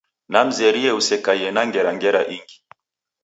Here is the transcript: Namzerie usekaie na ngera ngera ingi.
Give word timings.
Namzerie 0.33 0.91
usekaie 0.99 1.49
na 1.55 1.61
ngera 1.67 1.91
ngera 1.95 2.21
ingi. 2.35 2.57